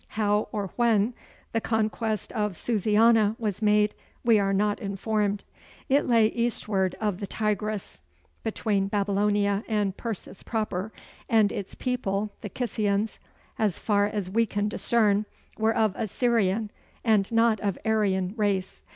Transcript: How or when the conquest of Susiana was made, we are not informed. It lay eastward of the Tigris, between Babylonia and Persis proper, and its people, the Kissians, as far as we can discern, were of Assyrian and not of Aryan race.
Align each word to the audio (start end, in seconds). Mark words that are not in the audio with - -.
How 0.17 0.47
or 0.51 0.71
when 0.77 1.13
the 1.51 1.61
conquest 1.61 2.31
of 2.31 2.57
Susiana 2.57 3.35
was 3.37 3.61
made, 3.61 3.93
we 4.23 4.39
are 4.39 4.51
not 4.51 4.79
informed. 4.79 5.43
It 5.89 6.07
lay 6.07 6.25
eastward 6.25 6.95
of 6.99 7.19
the 7.19 7.27
Tigris, 7.27 8.01
between 8.41 8.87
Babylonia 8.87 9.63
and 9.67 9.95
Persis 9.95 10.41
proper, 10.41 10.91
and 11.29 11.51
its 11.51 11.75
people, 11.75 12.31
the 12.41 12.49
Kissians, 12.49 13.19
as 13.59 13.77
far 13.77 14.07
as 14.07 14.27
we 14.31 14.47
can 14.47 14.67
discern, 14.67 15.27
were 15.59 15.75
of 15.75 15.95
Assyrian 15.95 16.71
and 17.03 17.31
not 17.31 17.59
of 17.59 17.77
Aryan 17.85 18.33
race. 18.35 18.81